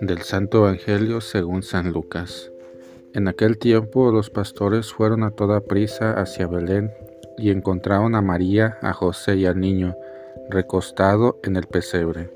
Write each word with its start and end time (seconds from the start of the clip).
Del 0.00 0.22
Santo 0.22 0.58
Evangelio 0.58 1.20
según 1.20 1.64
San 1.64 1.92
Lucas. 1.92 2.52
En 3.14 3.26
aquel 3.26 3.58
tiempo 3.58 4.12
los 4.12 4.30
pastores 4.30 4.92
fueron 4.92 5.24
a 5.24 5.32
toda 5.32 5.60
prisa 5.60 6.12
hacia 6.12 6.46
Belén 6.46 6.92
y 7.36 7.50
encontraron 7.50 8.14
a 8.14 8.22
María, 8.22 8.78
a 8.80 8.92
José 8.92 9.34
y 9.34 9.46
al 9.46 9.58
niño 9.58 9.96
recostado 10.48 11.40
en 11.42 11.56
el 11.56 11.66
pesebre. 11.66 12.30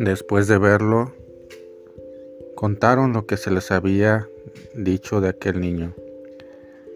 Después 0.00 0.48
de 0.48 0.58
verlo, 0.58 1.14
contaron 2.56 3.12
lo 3.12 3.26
que 3.26 3.36
se 3.36 3.52
les 3.52 3.70
había 3.70 4.28
dicho 4.74 5.20
de 5.20 5.28
aquel 5.28 5.60
niño, 5.60 5.94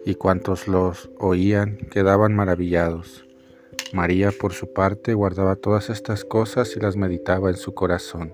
y 0.05 0.15
cuantos 0.15 0.67
los 0.67 1.09
oían 1.17 1.77
quedaban 1.77 2.35
maravillados. 2.35 3.25
María, 3.93 4.31
por 4.31 4.51
su 4.51 4.73
parte, 4.73 5.13
guardaba 5.13 5.55
todas 5.55 5.89
estas 5.89 6.25
cosas 6.25 6.75
y 6.75 6.81
las 6.81 6.97
meditaba 6.97 7.49
en 7.49 7.57
su 7.57 7.73
corazón. 7.73 8.33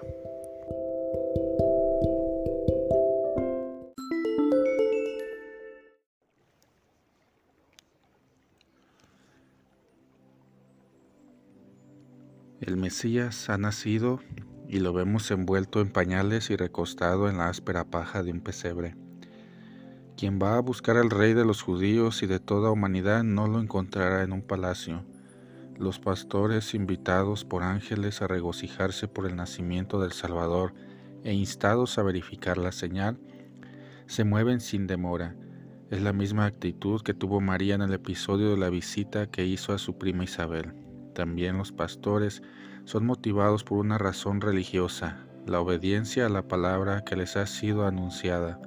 Ha 13.47 13.57
nacido 13.57 14.19
y 14.67 14.81
lo 14.81 14.91
vemos 14.91 15.31
envuelto 15.31 15.79
en 15.79 15.91
pañales 15.91 16.49
y 16.49 16.57
recostado 16.57 17.29
en 17.29 17.37
la 17.37 17.47
áspera 17.47 17.85
paja 17.85 18.21
de 18.21 18.31
un 18.31 18.41
pesebre. 18.41 18.97
Quien 20.17 20.39
va 20.43 20.57
a 20.57 20.61
buscar 20.61 20.97
al 20.97 21.09
Rey 21.09 21.33
de 21.33 21.45
los 21.45 21.61
judíos 21.61 22.21
y 22.21 22.27
de 22.27 22.41
toda 22.41 22.69
humanidad 22.69 23.23
no 23.23 23.47
lo 23.47 23.61
encontrará 23.61 24.23
en 24.23 24.33
un 24.33 24.41
palacio. 24.41 25.05
Los 25.79 25.99
pastores, 25.99 26.73
invitados 26.73 27.45
por 27.45 27.63
ángeles 27.63 28.21
a 28.21 28.27
regocijarse 28.27 29.07
por 29.07 29.25
el 29.25 29.37
nacimiento 29.37 30.01
del 30.01 30.11
Salvador 30.11 30.73
e 31.23 31.31
instados 31.31 31.97
a 31.97 32.03
verificar 32.03 32.57
la 32.57 32.73
señal, 32.73 33.17
se 34.05 34.25
mueven 34.25 34.59
sin 34.59 34.85
demora. 34.85 35.33
Es 35.91 36.01
la 36.01 36.11
misma 36.11 36.45
actitud 36.45 37.01
que 37.01 37.13
tuvo 37.13 37.39
María 37.39 37.75
en 37.75 37.83
el 37.83 37.93
episodio 37.93 38.49
de 38.49 38.57
la 38.57 38.69
visita 38.69 39.27
que 39.27 39.45
hizo 39.45 39.71
a 39.71 39.77
su 39.77 39.97
prima 39.97 40.25
Isabel. 40.25 40.73
También 41.15 41.57
los 41.57 41.71
pastores 41.71 42.41
son 42.85 43.05
motivados 43.05 43.63
por 43.63 43.77
una 43.79 43.97
razón 43.97 44.41
religiosa, 44.41 45.25
la 45.45 45.59
obediencia 45.59 46.25
a 46.25 46.29
la 46.29 46.47
palabra 46.47 47.03
que 47.03 47.15
les 47.15 47.37
ha 47.37 47.45
sido 47.45 47.85
anunciada. 47.85 48.59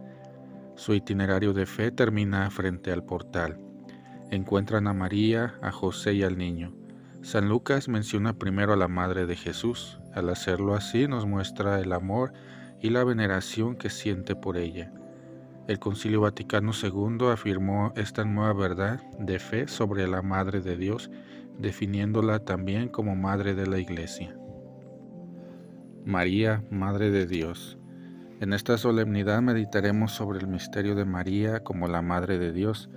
Su 0.77 0.95
itinerario 0.95 1.53
de 1.53 1.67
fe 1.67 1.91
termina 1.91 2.51
frente 2.51 2.93
al 2.93 3.05
portal. 3.05 3.59
Encuentran 4.31 4.87
a 4.89 4.93
María, 4.93 5.55
a 5.63 5.71
José 5.71 6.15
y 6.15 6.23
al 6.23 6.37
niño. 6.37 6.75
San 7.23 7.49
Lucas 7.49 7.89
menciona 7.89 8.39
primero 8.39 8.73
a 8.73 8.77
la 8.77 8.89
Madre 8.89 9.27
de 9.27 9.37
Jesús. 9.37 10.01
Al 10.15 10.29
hacerlo 10.29 10.75
así 10.75 11.07
nos 11.07 11.27
muestra 11.27 11.81
el 11.81 11.93
amor 11.93 12.33
y 12.81 12.91
la 12.91 13.05
veneración 13.05 13.77
que 13.77 13.89
siente 13.89 14.35
por 14.37 14.57
ella. 14.57 14.93
El 15.67 15.79
Concilio 15.79 16.21
Vaticano 16.21 16.73
II 16.75 17.29
afirmó 17.33 17.93
esta 17.97 18.25
nueva 18.25 18.53
verdad 18.53 19.01
de 19.19 19.39
fe 19.39 19.69
sobre 19.69 20.07
la 20.07 20.21
Madre 20.21 20.61
de 20.61 20.77
Dios 20.77 21.11
definiéndola 21.59 22.41
también 22.41 22.89
como 22.89 23.17
Madre 23.17 23.55
de 23.55 23.67
la 23.67 23.79
Iglesia. 23.79 24.37
María, 26.05 26.63
Madre 26.71 27.11
de 27.11 27.27
Dios. 27.27 27.79
En 28.41 28.53
esta 28.53 28.77
solemnidad 28.77 29.41
meditaremos 29.41 30.13
sobre 30.13 30.39
el 30.39 30.49
misterio 30.49 30.95
de 30.95 31.05
María 31.05 31.61
como 31.61 31.89
la 31.89 32.03
Madre 32.03 32.39
de 32.39 32.53
Dios. 32.53 32.91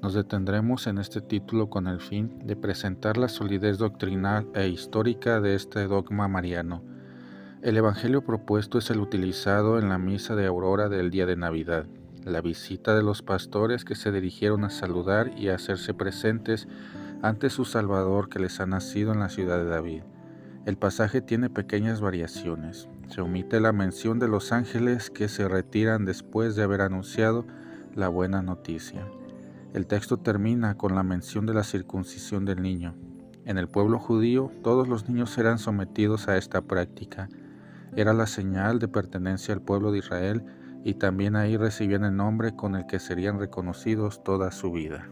Nos 0.00 0.14
detendremos 0.14 0.86
en 0.86 0.98
este 0.98 1.20
título 1.20 1.70
con 1.70 1.86
el 1.86 2.00
fin 2.00 2.38
de 2.44 2.54
presentar 2.54 3.16
la 3.16 3.28
solidez 3.28 3.78
doctrinal 3.78 4.48
e 4.54 4.68
histórica 4.68 5.40
de 5.40 5.54
este 5.54 5.86
dogma 5.86 6.28
mariano. 6.28 6.84
El 7.62 7.76
Evangelio 7.76 8.24
propuesto 8.24 8.78
es 8.78 8.90
el 8.90 9.00
utilizado 9.00 9.78
en 9.78 9.88
la 9.88 9.98
misa 9.98 10.36
de 10.36 10.46
aurora 10.46 10.88
del 10.88 11.10
día 11.10 11.26
de 11.26 11.36
Navidad, 11.36 11.86
la 12.24 12.40
visita 12.40 12.94
de 12.94 13.02
los 13.02 13.22
pastores 13.22 13.84
que 13.84 13.94
se 13.94 14.12
dirigieron 14.12 14.64
a 14.64 14.70
saludar 14.70 15.30
y 15.36 15.48
a 15.48 15.54
hacerse 15.54 15.94
presentes 15.94 16.68
ante 17.22 17.50
su 17.50 17.64
Salvador 17.64 18.28
que 18.28 18.40
les 18.40 18.58
ha 18.60 18.66
nacido 18.66 19.12
en 19.12 19.20
la 19.20 19.28
ciudad 19.28 19.58
de 19.58 19.66
David. 19.66 20.02
El 20.66 20.76
pasaje 20.76 21.20
tiene 21.20 21.50
pequeñas 21.50 22.00
variaciones. 22.00 22.88
Se 23.08 23.20
omite 23.20 23.60
la 23.60 23.72
mención 23.72 24.18
de 24.18 24.26
los 24.26 24.50
ángeles 24.52 25.08
que 25.08 25.28
se 25.28 25.48
retiran 25.48 26.04
después 26.04 26.56
de 26.56 26.64
haber 26.64 26.80
anunciado 26.80 27.46
la 27.94 28.08
buena 28.08 28.42
noticia. 28.42 29.06
El 29.72 29.86
texto 29.86 30.18
termina 30.18 30.76
con 30.76 30.96
la 30.96 31.04
mención 31.04 31.46
de 31.46 31.54
la 31.54 31.62
circuncisión 31.62 32.44
del 32.44 32.60
niño. 32.60 32.94
En 33.44 33.56
el 33.56 33.68
pueblo 33.68 34.00
judío 34.00 34.50
todos 34.62 34.88
los 34.88 35.08
niños 35.08 35.38
eran 35.38 35.58
sometidos 35.58 36.28
a 36.28 36.36
esta 36.36 36.62
práctica. 36.62 37.28
Era 37.94 38.12
la 38.12 38.26
señal 38.26 38.80
de 38.80 38.88
pertenencia 38.88 39.54
al 39.54 39.62
pueblo 39.62 39.92
de 39.92 39.98
Israel 39.98 40.44
y 40.84 40.94
también 40.94 41.36
ahí 41.36 41.56
recibían 41.56 42.04
el 42.04 42.16
nombre 42.16 42.56
con 42.56 42.74
el 42.74 42.86
que 42.86 42.98
serían 42.98 43.38
reconocidos 43.38 44.24
toda 44.24 44.50
su 44.50 44.72
vida. 44.72 45.08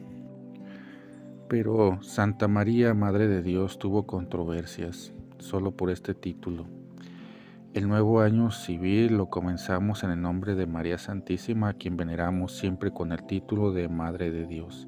Pero 1.51 1.99
Santa 2.01 2.47
María, 2.47 2.95
Madre 2.95 3.27
de 3.27 3.43
Dios, 3.43 3.81
tuvo 3.81 4.07
controversias 4.07 5.13
solo 5.41 5.73
por 5.73 5.91
este 5.91 6.15
título. 6.15 6.67
El 7.75 7.89
nuevo 7.89 8.21
año 8.21 8.53
civil 8.53 9.17
lo 9.17 9.31
comenzamos 9.31 10.05
en 10.05 10.13
el 10.13 10.23
nombre 10.23 10.55
de 10.55 10.67
María 10.67 10.97
Santísima, 10.97 11.71
a 11.71 11.73
quien 11.73 11.97
veneramos 11.97 12.53
siempre 12.53 12.93
con 12.93 13.11
el 13.11 13.27
título 13.27 13.73
de 13.73 13.89
Madre 13.89 14.31
de 14.31 14.47
Dios. 14.47 14.87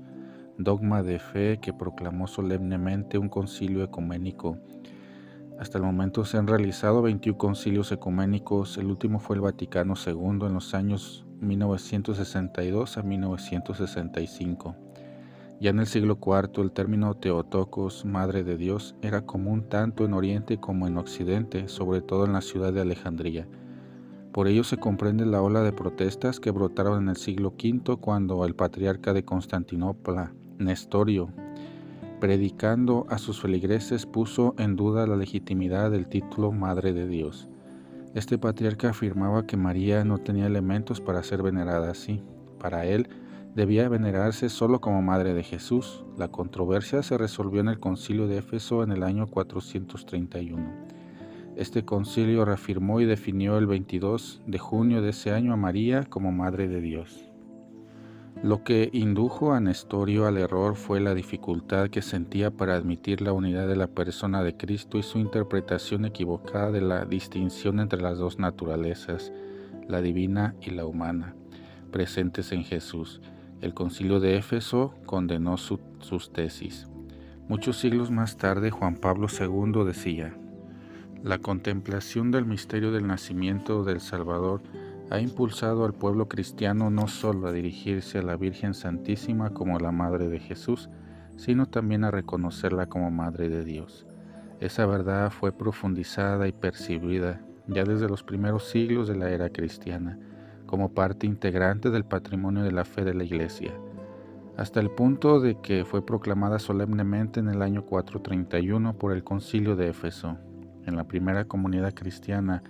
Dogma 0.56 1.02
de 1.02 1.18
fe 1.18 1.58
que 1.60 1.72
proclamó 1.72 2.28
solemnemente 2.28 3.18
un 3.18 3.28
concilio 3.28 3.82
ecuménico. 3.82 4.56
Hasta 5.58 5.78
el 5.78 5.84
momento 5.84 6.24
se 6.24 6.36
han 6.36 6.46
realizado 6.46 7.02
21 7.02 7.38
concilios 7.38 7.90
ecuménicos, 7.90 8.78
el 8.78 8.86
último 8.86 9.18
fue 9.18 9.34
el 9.34 9.42
Vaticano 9.42 9.94
II 9.96 10.46
en 10.46 10.54
los 10.54 10.74
años 10.74 11.26
1962 11.40 12.98
a 12.98 13.02
1965. 13.02 14.91
Ya 15.62 15.70
en 15.70 15.78
el 15.78 15.86
siglo 15.86 16.18
IV 16.20 16.60
el 16.60 16.72
término 16.72 17.14
Teotocos, 17.14 18.04
Madre 18.04 18.42
de 18.42 18.56
Dios, 18.56 18.96
era 19.00 19.24
común 19.24 19.62
tanto 19.68 20.04
en 20.04 20.12
Oriente 20.12 20.58
como 20.58 20.88
en 20.88 20.98
Occidente, 20.98 21.68
sobre 21.68 22.00
todo 22.00 22.24
en 22.24 22.32
la 22.32 22.40
ciudad 22.40 22.72
de 22.72 22.80
Alejandría. 22.80 23.46
Por 24.32 24.48
ello 24.48 24.64
se 24.64 24.78
comprende 24.78 25.24
la 25.24 25.40
ola 25.40 25.62
de 25.62 25.72
protestas 25.72 26.40
que 26.40 26.50
brotaron 26.50 27.04
en 27.04 27.10
el 27.10 27.16
siglo 27.16 27.50
V 27.50 27.96
cuando 27.98 28.44
el 28.44 28.56
patriarca 28.56 29.12
de 29.12 29.24
Constantinopla, 29.24 30.32
Nestorio, 30.58 31.28
predicando 32.18 33.06
a 33.08 33.18
sus 33.18 33.40
feligreses, 33.40 34.04
puso 34.04 34.56
en 34.58 34.74
duda 34.74 35.06
la 35.06 35.14
legitimidad 35.14 35.92
del 35.92 36.08
título 36.08 36.50
Madre 36.50 36.92
de 36.92 37.06
Dios. 37.06 37.48
Este 38.14 38.36
patriarca 38.36 38.90
afirmaba 38.90 39.46
que 39.46 39.56
María 39.56 40.04
no 40.04 40.18
tenía 40.18 40.46
elementos 40.46 41.00
para 41.00 41.22
ser 41.22 41.40
venerada 41.40 41.92
así. 41.92 42.20
Para 42.58 42.84
él, 42.84 43.08
debía 43.54 43.88
venerarse 43.88 44.48
solo 44.48 44.80
como 44.80 45.02
madre 45.02 45.34
de 45.34 45.42
Jesús. 45.42 46.04
La 46.16 46.28
controversia 46.28 47.02
se 47.02 47.18
resolvió 47.18 47.60
en 47.60 47.68
el 47.68 47.78
concilio 47.78 48.26
de 48.26 48.38
Éfeso 48.38 48.82
en 48.82 48.92
el 48.92 49.02
año 49.02 49.26
431. 49.26 50.92
Este 51.56 51.84
concilio 51.84 52.46
reafirmó 52.46 53.00
y 53.00 53.04
definió 53.04 53.58
el 53.58 53.66
22 53.66 54.42
de 54.46 54.58
junio 54.58 55.02
de 55.02 55.10
ese 55.10 55.32
año 55.32 55.52
a 55.52 55.56
María 55.56 56.04
como 56.04 56.32
Madre 56.32 56.66
de 56.66 56.80
Dios. 56.80 57.28
Lo 58.42 58.64
que 58.64 58.88
indujo 58.92 59.52
a 59.52 59.60
Nestorio 59.60 60.26
al 60.26 60.38
error 60.38 60.74
fue 60.74 61.00
la 61.00 61.14
dificultad 61.14 61.90
que 61.90 62.00
sentía 62.00 62.50
para 62.50 62.74
admitir 62.74 63.20
la 63.20 63.34
unidad 63.34 63.68
de 63.68 63.76
la 63.76 63.86
persona 63.86 64.42
de 64.42 64.56
Cristo 64.56 64.96
y 64.96 65.02
su 65.02 65.18
interpretación 65.18 66.06
equivocada 66.06 66.72
de 66.72 66.80
la 66.80 67.04
distinción 67.04 67.78
entre 67.78 68.00
las 68.00 68.18
dos 68.18 68.38
naturalezas, 68.38 69.30
la 69.86 70.00
divina 70.00 70.56
y 70.62 70.70
la 70.70 70.86
humana, 70.86 71.36
presentes 71.92 72.50
en 72.52 72.64
Jesús 72.64 73.20
el 73.62 73.74
concilio 73.74 74.18
de 74.18 74.36
Éfeso 74.36 74.92
condenó 75.06 75.56
sus 75.56 76.32
tesis. 76.32 76.88
Muchos 77.48 77.78
siglos 77.78 78.10
más 78.10 78.36
tarde, 78.36 78.70
Juan 78.72 78.96
Pablo 78.96 79.28
II 79.28 79.84
decía, 79.86 80.34
la 81.22 81.38
contemplación 81.38 82.32
del 82.32 82.44
misterio 82.44 82.90
del 82.90 83.06
nacimiento 83.06 83.84
del 83.84 84.00
Salvador 84.00 84.62
ha 85.10 85.20
impulsado 85.20 85.84
al 85.84 85.94
pueblo 85.94 86.26
cristiano 86.26 86.90
no 86.90 87.06
solo 87.06 87.46
a 87.46 87.52
dirigirse 87.52 88.18
a 88.18 88.22
la 88.22 88.36
Virgen 88.36 88.74
Santísima 88.74 89.50
como 89.50 89.78
la 89.78 89.92
Madre 89.92 90.28
de 90.28 90.40
Jesús, 90.40 90.90
sino 91.36 91.66
también 91.66 92.02
a 92.02 92.10
reconocerla 92.10 92.86
como 92.86 93.12
Madre 93.12 93.48
de 93.48 93.64
Dios. 93.64 94.06
Esa 94.58 94.86
verdad 94.86 95.30
fue 95.30 95.52
profundizada 95.52 96.48
y 96.48 96.52
percibida 96.52 97.40
ya 97.68 97.84
desde 97.84 98.08
los 98.08 98.24
primeros 98.24 98.68
siglos 98.68 99.06
de 99.06 99.14
la 99.14 99.30
era 99.30 99.50
cristiana 99.50 100.18
como 100.72 100.94
parte 100.94 101.26
integrante 101.26 101.90
del 101.90 102.06
patrimonio 102.06 102.62
de 102.62 102.72
la 102.72 102.86
fe 102.86 103.04
de 103.04 103.12
la 103.12 103.24
Iglesia, 103.24 103.74
hasta 104.56 104.80
el 104.80 104.90
punto 104.90 105.38
de 105.38 105.60
que 105.60 105.84
fue 105.84 106.06
proclamada 106.06 106.58
solemnemente 106.58 107.40
en 107.40 107.50
el 107.50 107.60
año 107.60 107.84
431 107.84 108.96
por 108.96 109.12
el 109.12 109.22
concilio 109.22 109.76
de 109.76 109.90
Éfeso, 109.90 110.38
en 110.86 110.96
la 110.96 111.04
primera 111.04 111.44
comunidad 111.44 111.92
cristiana, 111.92 112.62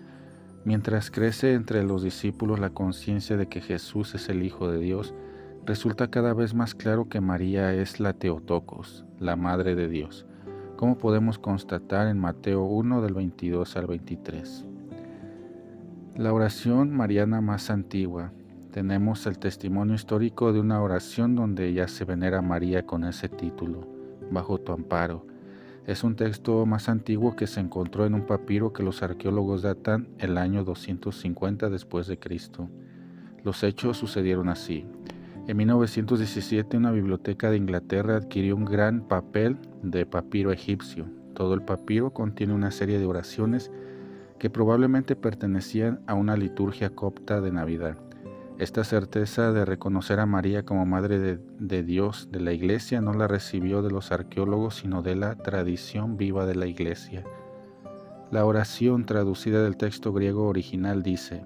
mientras 0.64 1.12
crece 1.12 1.54
entre 1.54 1.84
los 1.84 2.02
discípulos 2.02 2.58
la 2.58 2.70
conciencia 2.70 3.36
de 3.36 3.46
que 3.46 3.60
Jesús 3.60 4.16
es 4.16 4.28
el 4.28 4.42
Hijo 4.42 4.68
de 4.68 4.80
Dios, 4.80 5.14
resulta 5.64 6.10
cada 6.10 6.34
vez 6.34 6.54
más 6.54 6.74
claro 6.74 7.08
que 7.08 7.20
María 7.20 7.72
es 7.72 8.00
la 8.00 8.14
Teotocos, 8.14 9.04
la 9.20 9.36
Madre 9.36 9.76
de 9.76 9.86
Dios, 9.86 10.26
como 10.74 10.98
podemos 10.98 11.38
constatar 11.38 12.08
en 12.08 12.18
Mateo 12.18 12.64
1 12.64 13.00
del 13.00 13.14
22 13.14 13.76
al 13.76 13.86
23. 13.86 14.71
La 16.16 16.34
oración 16.34 16.94
mariana 16.94 17.40
más 17.40 17.70
antigua. 17.70 18.32
Tenemos 18.70 19.26
el 19.26 19.38
testimonio 19.38 19.94
histórico 19.94 20.52
de 20.52 20.60
una 20.60 20.82
oración 20.82 21.34
donde 21.34 21.72
ya 21.72 21.88
se 21.88 22.04
venera 22.04 22.40
a 22.40 22.42
María 22.42 22.84
con 22.84 23.04
ese 23.04 23.30
título, 23.30 23.86
bajo 24.30 24.58
tu 24.58 24.72
amparo. 24.72 25.26
Es 25.86 26.04
un 26.04 26.14
texto 26.14 26.66
más 26.66 26.90
antiguo 26.90 27.34
que 27.34 27.46
se 27.46 27.60
encontró 27.60 28.04
en 28.04 28.12
un 28.12 28.26
papiro 28.26 28.74
que 28.74 28.82
los 28.82 29.02
arqueólogos 29.02 29.62
datan 29.62 30.08
el 30.18 30.36
año 30.36 30.64
250 30.64 31.70
después 31.70 32.06
de 32.06 32.18
Cristo. 32.18 32.68
Los 33.42 33.62
hechos 33.62 33.96
sucedieron 33.96 34.50
así. 34.50 34.84
En 35.48 35.56
1917 35.56 36.76
una 36.76 36.90
biblioteca 36.90 37.50
de 37.50 37.56
Inglaterra 37.56 38.16
adquirió 38.16 38.54
un 38.54 38.66
gran 38.66 39.08
papel 39.08 39.56
de 39.82 40.04
papiro 40.04 40.52
egipcio. 40.52 41.06
Todo 41.32 41.54
el 41.54 41.62
papiro 41.62 42.12
contiene 42.12 42.52
una 42.52 42.70
serie 42.70 42.98
de 42.98 43.06
oraciones 43.06 43.70
que 44.42 44.50
probablemente 44.50 45.14
pertenecían 45.14 46.00
a 46.08 46.14
una 46.14 46.36
liturgia 46.36 46.90
copta 46.90 47.40
de 47.40 47.52
Navidad. 47.52 47.96
Esta 48.58 48.82
certeza 48.82 49.52
de 49.52 49.64
reconocer 49.64 50.18
a 50.18 50.26
María 50.26 50.64
como 50.64 50.84
Madre 50.84 51.20
de, 51.20 51.82
Dios 51.84 52.28
de 52.32 52.40
la 52.40 52.52
Iglesia 52.52 53.00
no 53.00 53.12
la 53.12 53.28
recibió 53.28 53.82
de 53.82 53.92
los 53.92 54.10
arqueólogos, 54.10 54.74
sino 54.74 55.00
de 55.00 55.14
la 55.14 55.36
tradición 55.36 56.16
viva 56.16 56.44
de 56.44 56.56
la 56.56 56.66
Iglesia. 56.66 57.22
La 58.32 58.44
oración 58.44 59.06
traducida 59.06 59.62
del 59.62 59.76
texto 59.76 60.12
griego 60.12 60.48
original 60.48 61.04
dice, 61.04 61.44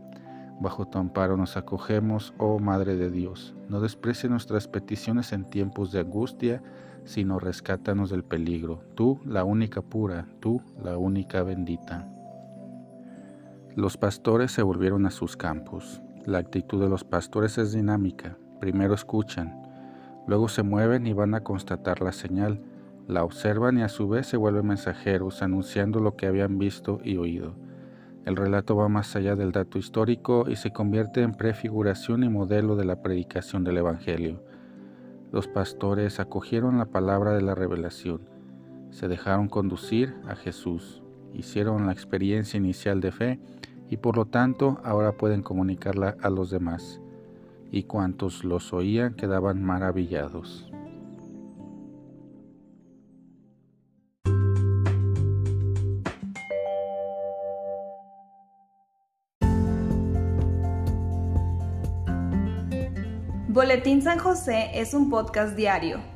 Bajo 0.58 0.88
tu 0.88 0.96
amparo 0.96 1.36
nos 1.36 1.58
acogemos, 1.58 2.32
oh 2.38 2.58
Madre 2.60 2.96
de 2.96 3.10
Dios. 3.10 3.54
No 3.68 3.82
desprecie 3.82 4.30
nuestras 4.30 4.68
peticiones 4.68 5.34
en 5.34 5.44
tiempos 5.44 5.92
de 5.92 6.00
angustia, 6.00 6.62
sino 7.04 7.38
rescátanos 7.38 8.08
del 8.08 8.24
peligro. 8.24 8.80
Tú, 8.94 9.20
la 9.26 9.44
única 9.44 9.82
pura, 9.82 10.26
tú, 10.40 10.62
la 10.82 10.96
única 10.96 11.42
bendita. 11.42 12.10
Los 13.76 13.98
pastores 13.98 14.52
se 14.52 14.62
volvieron 14.62 15.04
a 15.04 15.10
sus 15.10 15.36
campos. 15.36 16.00
La 16.24 16.38
actitud 16.38 16.80
de 16.80 16.88
los 16.88 17.04
pastores 17.04 17.58
es 17.58 17.72
dinámica. 17.72 18.38
Primero 18.58 18.94
escuchan, 18.94 19.62
luego 20.26 20.48
se 20.48 20.62
mueven 20.62 21.06
y 21.06 21.12
van 21.12 21.34
a 21.34 21.42
constatar 21.42 22.00
la 22.00 22.12
señal, 22.12 22.62
la 23.06 23.22
observan 23.22 23.76
y 23.76 23.82
a 23.82 23.90
su 23.90 24.08
vez 24.08 24.28
se 24.28 24.38
vuelven 24.38 24.68
mensajeros 24.68 25.42
anunciando 25.42 26.00
lo 26.00 26.16
que 26.16 26.26
habían 26.26 26.56
visto 26.56 27.00
y 27.04 27.18
oído. 27.18 27.54
El 28.24 28.36
relato 28.36 28.76
va 28.76 28.88
más 28.88 29.14
allá 29.14 29.36
del 29.36 29.52
dato 29.52 29.76
histórico 29.76 30.46
y 30.48 30.56
se 30.56 30.72
convierte 30.72 31.20
en 31.20 31.34
prefiguración 31.34 32.24
y 32.24 32.30
modelo 32.30 32.76
de 32.76 32.86
la 32.86 33.02
predicación 33.02 33.62
del 33.62 33.76
Evangelio. 33.76 34.42
Los 35.32 35.48
pastores 35.48 36.18
acogieron 36.18 36.78
la 36.78 36.86
palabra 36.86 37.34
de 37.34 37.42
la 37.42 37.54
revelación, 37.54 38.22
se 38.88 39.06
dejaron 39.06 39.48
conducir 39.48 40.16
a 40.26 40.34
Jesús, 40.34 41.02
hicieron 41.36 41.86
la 41.86 41.92
experiencia 41.92 42.56
inicial 42.56 43.00
de 43.00 43.12
fe 43.12 43.38
y 43.90 43.98
por 43.98 44.16
lo 44.16 44.24
tanto 44.24 44.80
ahora 44.84 45.12
pueden 45.12 45.42
comunicarla 45.42 46.16
a 46.22 46.30
los 46.30 46.50
demás. 46.50 47.00
Y 47.70 47.84
cuantos 47.84 48.44
los 48.44 48.72
oían 48.72 49.14
quedaban 49.14 49.62
maravillados. 49.62 50.70
Boletín 63.48 64.02
San 64.02 64.18
José 64.18 64.70
es 64.74 64.92
un 64.92 65.08
podcast 65.08 65.56
diario. 65.56 66.15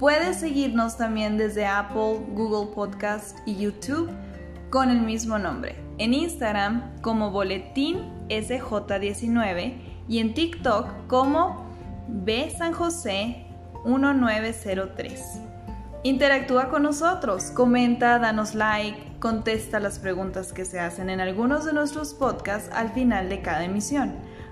Puedes 0.00 0.40
seguirnos 0.40 0.96
también 0.96 1.36
desde 1.36 1.66
Apple, 1.66 2.20
Google 2.30 2.74
Podcast 2.74 3.36
y 3.44 3.56
YouTube 3.56 4.10
con 4.70 4.88
el 4.88 5.02
mismo 5.02 5.38
nombre. 5.38 5.76
En 5.98 6.14
Instagram 6.14 7.02
como 7.02 7.30
Boletín 7.30 7.98
SJ19 8.30 9.74
y 10.08 10.20
en 10.20 10.32
TikTok 10.32 11.06
como 11.06 11.66
B 12.08 12.50
San 12.56 12.72
José 12.72 13.44
1903. 13.84 15.42
Interactúa 16.02 16.70
con 16.70 16.84
nosotros, 16.84 17.50
comenta, 17.50 18.18
danos 18.18 18.54
like, 18.54 19.18
contesta 19.18 19.80
las 19.80 19.98
preguntas 19.98 20.54
que 20.54 20.64
se 20.64 20.80
hacen 20.80 21.10
en 21.10 21.20
algunos 21.20 21.66
de 21.66 21.74
nuestros 21.74 22.14
podcasts 22.14 22.70
al 22.72 22.88
final 22.94 23.28
de 23.28 23.42
cada 23.42 23.64
emisión. 23.64 24.14